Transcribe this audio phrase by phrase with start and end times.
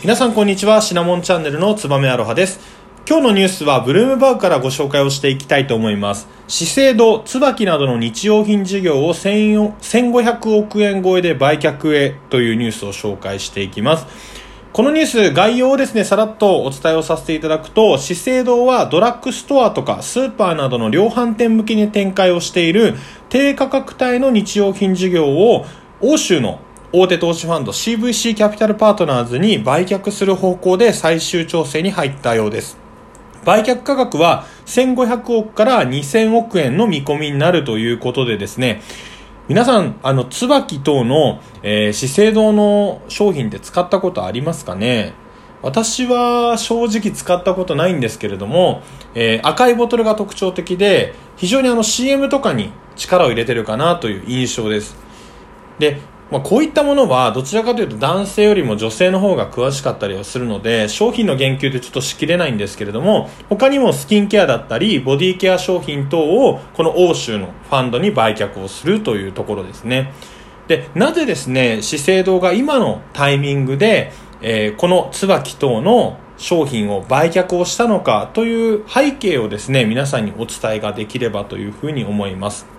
[0.00, 0.80] 皆さんこんにちは。
[0.80, 2.60] シナモンチャンネルのつばめアロハです。
[3.06, 6.28] 今日のニュースはブルームバーグからご紹介をしていきたいと思います。
[6.46, 14.06] 資生堂、椿などの日用品事業を1500億円超えで売却へというニュースを紹介していきます。
[14.78, 22.94] このニュース、概要をですね、さらっとお伝えをさせていただくと、資生堂はドラッグストアとかスーパーなどの量販店向けに展開をしている
[23.28, 25.66] 低価格帯の日用品事業を
[26.00, 26.60] 欧州の
[26.92, 32.78] 大手投資ファンド CVC キャピタルパートナーズに売却する方向で最終調整に入ったようです。
[33.44, 38.80] 売却価格は1500億から2000億円の見込みになるということでですね、
[39.48, 45.14] 皆さん、あの、椿等の、えー、資生堂の商品って使ったことありますかね？
[45.62, 48.82] 私は正直使ったことないんですけれども、
[49.14, 54.98] えー、赤いボトルが特徴的で、非常にあの CM とかに力を入れてるかなという印象です。
[55.78, 70.12] で、まあ、こういったものはどちらかというと男性よりも女性の方が詳しかったりはするので商品の言及でちょっとしきれないんですけれども他にもスキンケアだったりボディケア商品等をこの欧州のファンドに売却をするというところですね。
[70.66, 82.77] でなぜですね資生堂が今のタイミングで、えー、この椿等の商品を売却をしたのかという背景をですね皆さんにお伝えができればというふうに思います。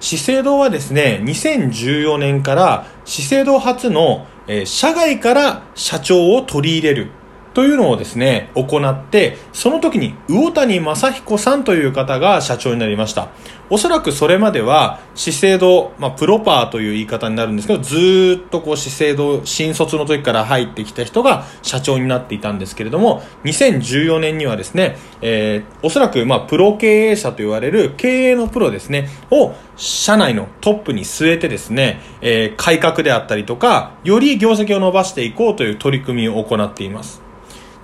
[0.00, 7.10] 資生堂はですね、2014年から資生堂初の、えー、社外から社長を取り入れる。
[7.54, 13.28] というのをですね、行って、その時に魚谷正彦さんという方が社長になりました。
[13.70, 37.24] おそらくそれまでは資生堂、まあ、プロパーという言い方になるんですけど、ずっとこう資生堂、新卒の時から入ってきた人が社長になっていたんですけれども、2014年にはですね、えー、おそらくまあプロ経営者と言われる経営のプロですね、を社内のトップに据えてですね、えー、改革であったりとか、より業績を伸ばしていこうという取り組みを行っています。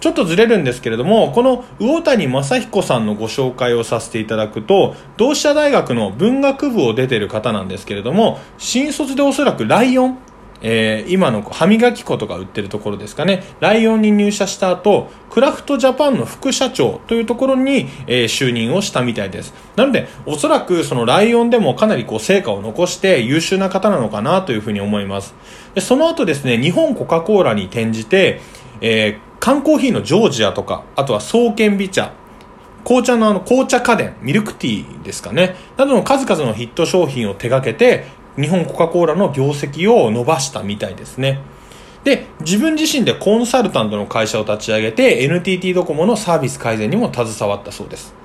[0.00, 10.18] ちょっとずれるんですけれども、この魚谷正彦さんのご紹介をさせていただくと、同志社大学の文学部を出てる方なんですけれども、新卒でおそらくライオン、
[10.62, 19.52] えー、今の歯磨き粉とか売ってるところですかね、ライオンに入社した後、クラフトジャパンの副社長というところに、えー、就任をしたみたいです。
[19.76, 25.34] なので、おそらくそのライオンでもかなりこう成果を残して優秀な方なのかなというふうに思います。
[25.74, 28.40] でその後ですね、日本コカ・コーラに転じて、
[28.80, 32.12] えー缶コーヒーのジョージアとか、あとは創建美茶、
[32.84, 38.04] 紅茶のあの紅茶家電、ミルクティーですかね、などの数々のヒット商品を手掛けて、
[38.36, 41.40] 日本コカ・コーラの業績を伸ばしたみたいですね。
[42.04, 48.19] で、自分自身でコンサルタントの会社を立ち上げて、NTT ドコモのサービス改善にも携わったそうです。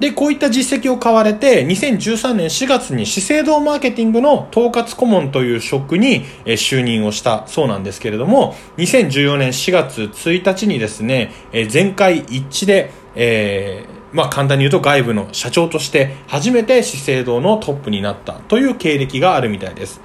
[0.00, 11.32] で、こういった実績を買われて、2013年4月に資生堂マーケティングの統括顧問という職に、就任をしたそうなんですけれども、2014年4月1日にですね、
[11.68, 20.00] 全会一致で、えー、まあ簡単に言うと外部の社長として初めて資生堂のトップになったという経歴があるみたいです。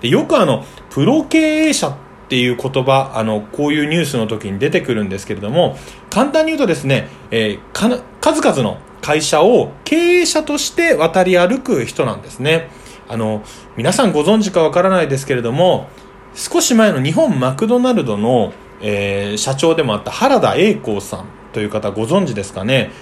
[0.00, 1.96] でよくあの、プロ経営者っ
[2.28, 5.76] ていう言葉、あの、こういうニュースの時に出てくるんですけれども、
[6.08, 12.70] 簡単に言うとですね、えー、数々の会社を経営者として渡り歩く人なんですね。
[13.08, 13.42] あの、
[13.76, 15.88] 皆さんご存知かわからないですけれども、
[16.34, 22.92] 少し前の日本マクドナルドの、えー、社長でもあった原田栄光さんという方ご存知ですかね。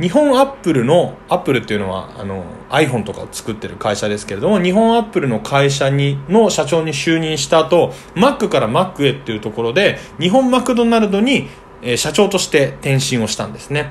[0.00, 11.48] 日本アップルの、アップルっていうのはあの iPhone とかを作ってる会社ですけれども、日本アップルの会社に、の社長に就任した後、Mac から Mac へっていうところで、日本マクドナルドに、
[11.82, 13.90] えー、社長として転身をしたんですね。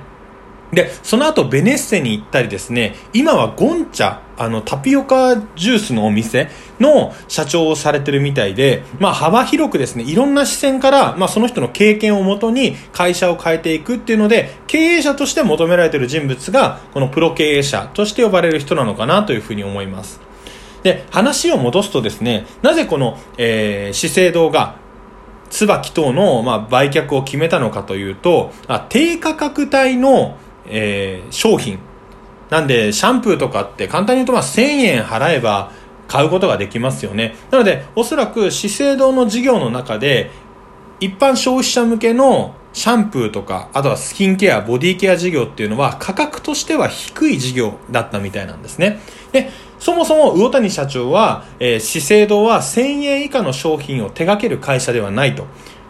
[0.72, 20.19] で、その後ベネッセに行ったりですね、今はゴンチャ、あの、タピオカジュースのお店の社長をされてるみたいで、まあ幅広くですね、いろんな視線から、まあその人の経験をもとに会社を変えていくっていうので、経営者として求められている人物が、このプロ経営者として呼ばれる人なのかなというふうに思います。
[20.83, 24.75] で、話を戻すとですね、なぜこの、えー、資生堂が
[25.50, 30.38] 椿等の、まあ、売却を決めたのかというと、あ低価格帯の
[30.69, 31.79] えー、商品。
[32.49, 35.71] なんで、シャンプーとかって簡単に言うとまあ1000円払えば
[36.07, 37.35] 買うことができますよね。
[37.51, 40.31] なので、おそらく資生堂の事業の中で、
[40.99, 48.99] 一般消費者向けのシャンプーとか、あとはスキンケア、ボディケア事業っていうのは価格としては低い事業だったみたいなんですね。
[49.31, 49.49] で、
[49.79, 55.45] そもそも魚谷社長は、えー、資生堂は1000円以下の商品を手掛ける会社ではないと。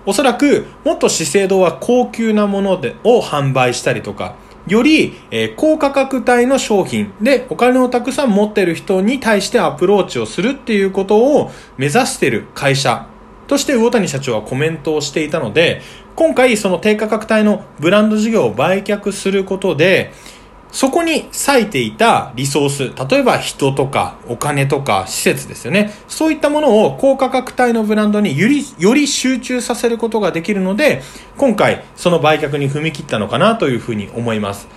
[0.05, 4.35] おそらく、もっと資生堂は高級なものでを販売したりとか、
[4.67, 13.07] より、えー、高価格帯の商品でお金をたくさん持ってる人に対してアプローチをするっていうことを目指してる会社
[13.47, 15.81] として魚谷社長はコメントをしていたので、
[16.15, 20.11] 今回その低価格帯のブランド事業を売却することで、
[20.77, 25.91] そこに割いていたリソース、例えば人とかお金とか施設ですよね。
[26.07, 31.01] そういったものを高価格帯のブランドによりより集中させることができるので、
[31.35, 34.67] 今回その売却に踏み切ったのかなというふうに思います。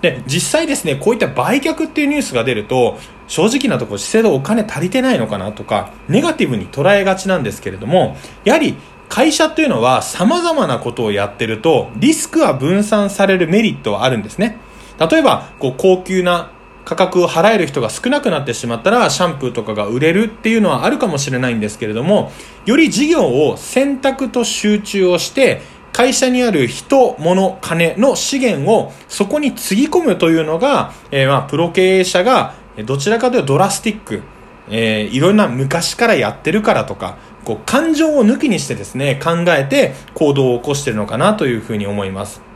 [0.00, 2.96] で、実際ですね、こういった売却っていうニュースが出ると、
[3.28, 8.76] 正直なところ、資生堂お金足りてないのかなとか、ネガティブに捉えがちなんですけれども、やはり
[9.10, 14.58] 会社っていうのは様々なことをやってると、リスクは分散されるメリットはあるんですね。
[15.00, 16.50] 例えば、こう、高級な
[16.84, 22.30] 価格を払える人が少なくなってしまったら、シャンプーとかが売れるっていうのはあるかもしれないんですけれども、
[22.66, 25.62] より事業を選択と集中をして、
[25.92, 32.54] 会社にある人、物、金の資源をそこにつぎ込むというのが、えー、まあ、プロ経営者が
[32.84, 34.22] どちらかというとドラスティック、
[34.70, 42.49] えー、いろんな昔からやってるからとか、こう、感情を抜きにしてですね、考えて行動を起こしてるのかなというふうに思います。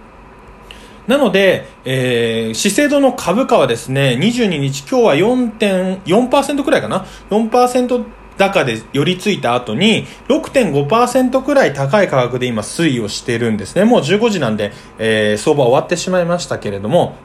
[1.06, 8.04] なので、えー、資生堂の株価はですね、22日、今日は4.4%くらいかな ?4%
[8.36, 13.84] 高で寄りついた後に6.5%くらい高い価格で今推移をしているんですね。
[13.84, 17.16] もう15時なんで、えー、相場終わってしまいましたけれども、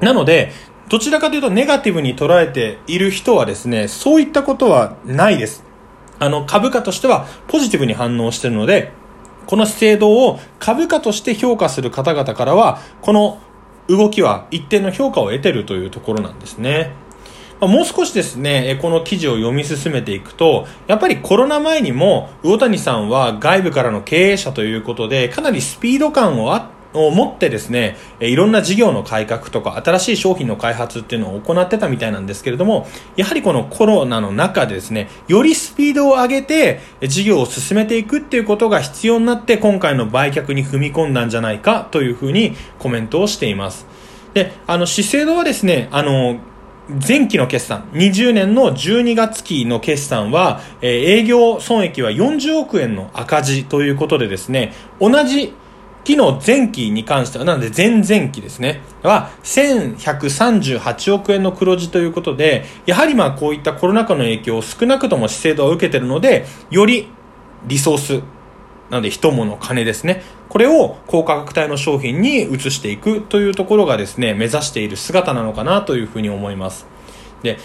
[0.00, 0.52] なので、
[0.88, 5.64] どちらかというとネガティブに捉えている人はですね、そういったことはないです。
[6.18, 8.92] あの、株価としてはポジティブに反応しているので、
[9.46, 13.38] この資生堂を株価として評価する方々からは、この
[13.88, 16.92] 動きは一定の評価を得てるというところなんですね。
[17.60, 32.86] もう少しですね、この記事を読み進めていくと、やっぱりコロナ前にも、魚谷さんは外部からの経営者ということで、かなりスピード感をあって、を持ってですね、いろんな事業の改革とか新しい商品の開発っていうのを行ってたみたいなんですけれども、
[33.16, 43.86] やはりこのコロナの中でですね、よりスピードを上げて事業を進めていくっていうことが必要になって今回の売却に踏み込んだんじゃないかというふうにコメントをしています。
[44.32, 46.38] で、あの、資生堂はですね、あの、
[47.06, 55.54] 前期の決算、20年の12月期の決算は、えー、営業損益は40億円の赤字ということでですね、同じ
[56.04, 67.08] 期の前期に関しては、なので前々期ですね、は1138億円の黒字ということで、やはりまあこういったコロナ禍の影響を少なくとも資生堂は受けているので、より
[67.66, 68.22] リソース、
[68.90, 70.22] なので人物金ですね。
[70.48, 76.86] これを高価格帯の商品に移していくというところがですね、目指している姿なのかなというふうに思います。
[77.42, 77.58] で、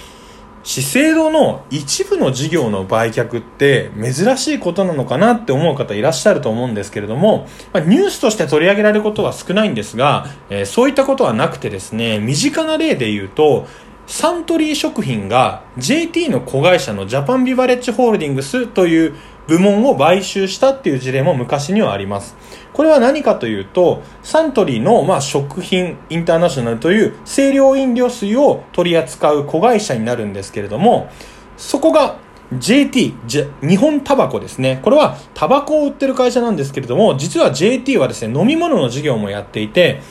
[0.63, 13.67] 資生堂の一部の事業の売却って珍しいことなのかなって思う方いらっしゃると思うんですけれども、まあ、ニュースとして取り上げられることは少ないんですが、えー、そういったことはなくてですね、身近な例で言うと、
[14.09, 19.15] サントリー食品が JT の子会社のジャパンビバレッジホールディングスという
[19.49, 22.37] 部門を買収したっていう事例も昔にはあります。
[22.71, 31.09] これは何かというと、サントリーの、まあ、食品インターナショナルという清涼飲料水を取り扱う子会社になるんですけれども、
[31.57, 32.17] そこが
[32.57, 33.15] JT、
[33.61, 34.79] 日本タバコですね。
[34.83, 40.01] これはタバコを売ってる会社なんですけれども、実は JT はですね、飲み物の事業もやっていて、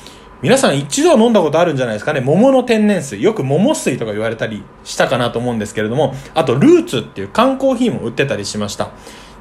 [0.41, 2.21] 皆さん一度は飲んだことあるんじゃないですかね。
[2.21, 3.21] 桃の天然水。
[3.21, 8.91] よく桃水とか言われたりしたかなと思うんですけれども、あとルーツっていう缶コーヒーも売ってたりしました。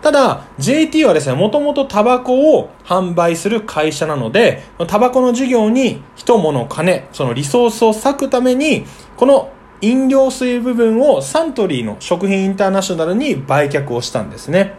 [0.01, 8.85] ただ、JT はですね、もともとタバコを販売する会社なので、タバコの事業に人物金、そのリソースを割くために、
[9.15, 9.51] この
[9.81, 14.75] 飲料水部分をサントリーの食品インターナショナルに売却をしたんですね。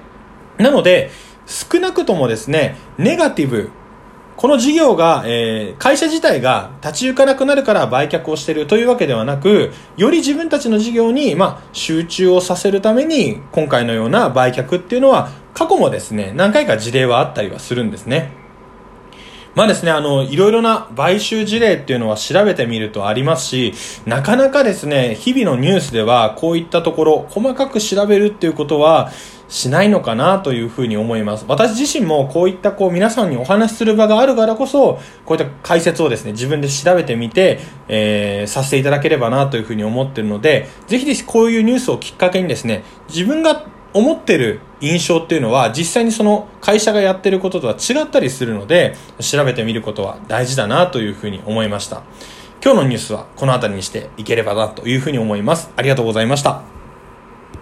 [0.57, 1.11] なので、
[1.47, 3.71] 少なくともですね、ネガティブ
[4.39, 18.31] この事業が、えー、会社自体が立ち行かなくなるから売却をしているというわけではなく、より自分たちの事業に、まあ、集中をさせるために、今回のような売却っていうのは、過去もですね、何回か事例はあったりはするんですね。
[19.55, 23.75] まあですね、あの、いろいろな買収事例っていうのは調べてみるとありますし、
[24.07, 29.11] なかなかですね、日々のニュースではこういったところ、細かく調べるっていうことは、
[29.49, 31.45] しないのかなというふうに思います。
[31.49, 43.65] 私自身もこういったこう皆さんにお話しする場があるからこそ、こういった解説をですね、自分で調べてみて、えー、させていただければなというふうに思ってるので、ぜひですこういうニュースをきっかけにですね、自分が
[43.95, 52.03] 思ってる印象っていうのは実際にその会社がやってることとは違ったりするので、調べてみることは大事だなというふうに思いました。
[52.63, 55.71] 今日のニュースはこの辺りにしていければなというふうに思います。
[55.77, 56.78] ありがとうございました。